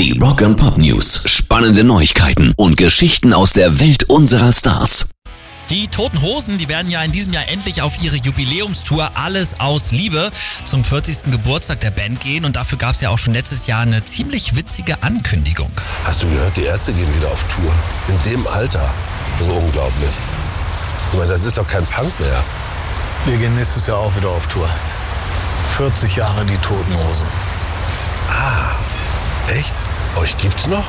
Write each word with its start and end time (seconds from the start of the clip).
Die 0.00 0.18
Rock 0.18 0.40
and 0.40 0.56
Pop 0.56 0.78
News. 0.78 1.24
Spannende 1.26 1.84
Neuigkeiten 1.84 2.54
und 2.56 2.78
Geschichten 2.78 3.34
aus 3.34 3.52
der 3.52 3.80
Welt 3.80 4.04
unserer 4.04 4.50
Stars. 4.50 5.10
Die 5.68 5.88
Toten 5.88 6.22
Hosen, 6.22 6.56
die 6.56 6.70
werden 6.70 6.90
ja 6.90 7.02
in 7.02 7.12
diesem 7.12 7.34
Jahr 7.34 7.46
endlich 7.50 7.82
auf 7.82 8.02
ihre 8.02 8.16
Jubiläumstour 8.16 9.10
Alles 9.14 9.60
aus 9.60 9.92
Liebe 9.92 10.30
zum 10.64 10.84
40. 10.84 11.30
Geburtstag 11.30 11.80
der 11.80 11.90
Band 11.90 12.18
gehen 12.20 12.46
und 12.46 12.56
dafür 12.56 12.78
gab 12.78 12.94
es 12.94 13.02
ja 13.02 13.10
auch 13.10 13.18
schon 13.18 13.34
letztes 13.34 13.66
Jahr 13.66 13.82
eine 13.82 14.02
ziemlich 14.02 14.56
witzige 14.56 15.02
Ankündigung. 15.02 15.70
Hast 16.04 16.22
du 16.22 16.30
gehört, 16.30 16.56
die 16.56 16.62
Ärzte 16.62 16.94
gehen 16.94 17.14
wieder 17.14 17.30
auf 17.30 17.44
Tour. 17.48 17.70
In 18.08 18.30
dem 18.30 18.46
Alter. 18.46 18.94
Das 19.38 19.48
ist 19.48 19.54
unglaublich. 19.54 20.14
Ich 21.12 21.18
meine, 21.18 21.30
das 21.30 21.44
ist 21.44 21.58
doch 21.58 21.68
kein 21.68 21.84
Punk 21.84 22.18
mehr. 22.18 22.42
Wir 23.26 23.36
gehen 23.36 23.54
nächstes 23.54 23.86
Jahr 23.86 23.98
auch 23.98 24.16
wieder 24.16 24.30
auf 24.30 24.46
Tour. 24.46 24.66
40 25.76 26.16
Jahre 26.16 26.46
die 26.46 26.56
Toten 26.56 26.94
Hosen. 26.94 27.26
Echt? 29.50 29.72
Euch 30.16 30.36
gibt's 30.38 30.68
noch? 30.68 30.84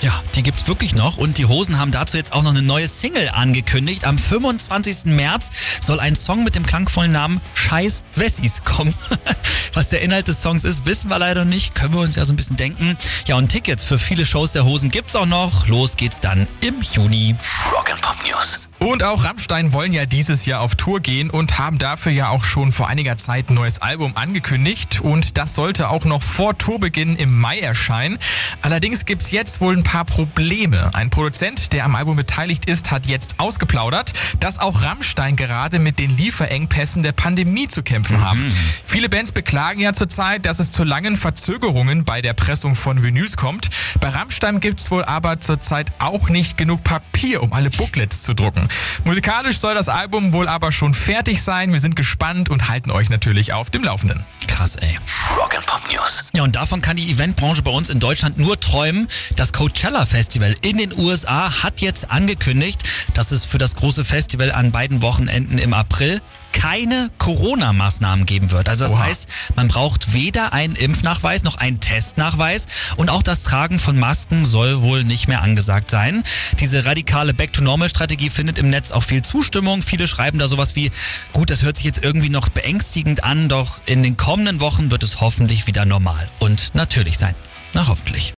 Ja, 0.00 0.12
die 0.34 0.42
gibt's 0.42 0.66
wirklich 0.66 0.96
noch 0.96 1.18
und 1.18 1.38
die 1.38 1.46
Hosen 1.46 1.78
haben 1.78 1.92
dazu 1.92 2.16
jetzt 2.16 2.32
auch 2.32 2.42
noch 2.42 2.50
eine 2.50 2.62
neue 2.62 2.88
Single 2.88 3.28
angekündigt. 3.28 4.04
Am 4.04 4.18
25. 4.18 5.04
März 5.14 5.50
soll 5.80 6.00
ein 6.00 6.16
Song 6.16 6.42
mit 6.42 6.56
dem 6.56 6.66
klangvollen 6.66 7.12
Namen 7.12 7.40
Scheiß 7.54 8.02
Wessis 8.16 8.64
kommen. 8.64 8.92
Was 9.74 9.90
der 9.90 10.02
Inhalt 10.02 10.26
des 10.26 10.42
Songs 10.42 10.64
ist, 10.64 10.84
wissen 10.84 11.10
wir 11.10 11.18
leider 11.20 11.44
nicht. 11.44 11.76
Können 11.76 11.94
wir 11.94 12.00
uns 12.00 12.16
ja 12.16 12.24
so 12.24 12.32
ein 12.32 12.36
bisschen 12.36 12.56
denken. 12.56 12.98
Ja, 13.28 13.36
und 13.36 13.48
Tickets 13.48 13.84
für 13.84 14.00
viele 14.00 14.26
Shows 14.26 14.50
der 14.50 14.64
Hosen 14.64 14.90
gibt's 14.90 15.14
auch 15.14 15.26
noch. 15.26 15.68
Los 15.68 15.96
geht's 15.96 16.18
dann 16.18 16.48
im 16.60 16.82
Juni. 16.82 17.36
Rock 17.72 17.92
and 17.92 18.00
Pop 18.00 18.16
News. 18.28 18.68
Und 18.82 19.04
auch 19.04 19.22
Rammstein 19.22 19.72
wollen 19.72 19.92
ja 19.92 20.06
dieses 20.06 20.44
Jahr 20.44 20.60
auf 20.60 20.74
Tour 20.74 20.98
gehen 20.98 21.30
und 21.30 21.60
haben 21.60 21.78
dafür 21.78 22.10
ja 22.10 22.30
auch 22.30 22.42
schon 22.42 22.72
vor 22.72 22.88
einiger 22.88 23.16
Zeit 23.16 23.48
ein 23.48 23.54
neues 23.54 23.80
Album 23.80 24.16
angekündigt. 24.16 25.00
Und 25.00 25.38
das 25.38 25.54
sollte 25.54 25.88
auch 25.88 26.04
noch 26.04 26.20
vor 26.20 26.58
Tourbeginn 26.58 27.14
im 27.14 27.38
Mai 27.38 27.60
erscheinen. 27.60 28.18
Allerdings 28.60 29.04
gibt's 29.04 29.30
jetzt 29.30 29.60
wohl 29.60 29.76
ein 29.76 29.84
paar 29.84 30.04
Probleme. 30.04 30.90
Ein 30.94 31.10
Produzent, 31.10 31.72
der 31.72 31.84
am 31.84 31.94
Album 31.94 32.16
beteiligt 32.16 32.64
ist, 32.64 32.90
hat 32.90 33.06
jetzt 33.06 33.36
ausgeplaudert, 33.38 34.14
dass 34.40 34.58
auch 34.58 34.82
Rammstein 34.82 35.36
gerade 35.36 35.78
mit 35.78 36.00
den 36.00 36.16
Lieferengpässen 36.16 37.04
der 37.04 37.12
Pandemie 37.12 37.68
zu 37.68 37.84
kämpfen 37.84 38.20
haben. 38.20 38.52
Viele 38.84 39.08
Bands 39.08 39.30
beklagen 39.30 39.80
ja 39.80 39.92
zurzeit, 39.92 40.44
dass 40.44 40.58
es 40.58 40.72
zu 40.72 40.82
langen 40.82 41.16
Verzögerungen 41.16 42.04
bei 42.04 42.20
der 42.20 42.32
Pressung 42.32 42.74
von 42.74 43.04
Vinyls 43.04 43.36
kommt. 43.36 43.70
Bei 44.00 44.08
Rammstein 44.08 44.58
gibt's 44.58 44.90
wohl 44.90 45.04
aber 45.04 45.38
zurzeit 45.38 45.92
auch 46.00 46.30
nicht 46.30 46.56
genug 46.56 46.82
Papier, 46.82 47.44
um 47.44 47.52
alle 47.52 47.70
Booklets 47.70 48.22
zu 48.22 48.34
drucken. 48.34 48.68
Musikalisch 49.04 49.58
soll 49.58 49.74
das 49.74 49.88
Album 49.88 50.32
wohl 50.32 50.48
aber 50.48 50.72
schon 50.72 50.94
fertig 50.94 51.42
sein. 51.42 51.72
Wir 51.72 51.80
sind 51.80 51.96
gespannt 51.96 52.50
und 52.50 52.68
halten 52.68 52.90
euch 52.90 53.10
natürlich 53.10 53.52
auf 53.52 53.70
dem 53.70 53.84
Laufenden. 53.84 54.24
Krass, 54.62 54.76
ey. 54.76 54.94
Rock 55.36 55.56
and 55.56 55.66
Pop 55.66 55.80
News. 55.90 56.30
Ja, 56.34 56.44
und 56.44 56.54
davon 56.54 56.80
kann 56.80 56.96
die 56.96 57.10
Eventbranche 57.10 57.62
bei 57.62 57.72
uns 57.72 57.90
in 57.90 57.98
Deutschland 57.98 58.38
nur 58.38 58.60
träumen. 58.60 59.08
Das 59.34 59.52
Coachella 59.52 60.06
Festival 60.06 60.54
in 60.62 60.76
den 60.76 60.96
USA 60.96 61.64
hat 61.64 61.80
jetzt 61.80 62.12
angekündigt, 62.12 62.80
dass 63.14 63.32
es 63.32 63.44
für 63.44 63.58
das 63.58 63.74
große 63.74 64.04
Festival 64.04 64.52
an 64.52 64.70
beiden 64.70 65.02
Wochenenden 65.02 65.58
im 65.58 65.74
April 65.74 66.22
keine 66.52 67.10
Corona-Maßnahmen 67.18 68.26
geben 68.26 68.50
wird. 68.50 68.68
Also 68.68 68.84
das 68.84 68.92
Oha. 68.92 69.04
heißt, 69.04 69.28
man 69.56 69.68
braucht 69.68 70.12
weder 70.12 70.52
einen 70.52 70.74
Impfnachweis 70.76 71.42
noch 71.42 71.56
einen 71.56 71.80
Testnachweis 71.80 72.66
und 72.96 73.10
auch 73.10 73.22
das 73.22 73.42
Tragen 73.42 73.78
von 73.78 73.98
Masken 73.98 74.44
soll 74.44 74.82
wohl 74.82 75.02
nicht 75.04 75.28
mehr 75.28 75.42
angesagt 75.42 75.90
sein. 75.90 76.22
Diese 76.60 76.84
radikale 76.84 77.34
Back-to-Normal-Strategie 77.34 78.30
findet 78.30 78.58
im 78.58 78.70
Netz 78.70 78.92
auch 78.92 79.02
viel 79.02 79.22
Zustimmung. 79.22 79.82
Viele 79.82 80.06
schreiben 80.06 80.38
da 80.38 80.46
sowas 80.46 80.76
wie, 80.76 80.90
gut, 81.32 81.50
das 81.50 81.62
hört 81.62 81.76
sich 81.76 81.84
jetzt 81.84 82.04
irgendwie 82.04 82.28
noch 82.28 82.48
beängstigend 82.48 83.24
an, 83.24 83.48
doch 83.48 83.80
in 83.86 84.02
den 84.02 84.16
kommenden 84.52 84.60
Wochen 84.60 84.90
wird 84.90 85.02
es 85.02 85.20
hoffentlich 85.20 85.66
wieder 85.66 85.84
normal 85.86 86.28
und 86.38 86.74
natürlich 86.74 87.16
sein. 87.16 87.34
Na 87.72 87.88
hoffentlich. 87.88 88.30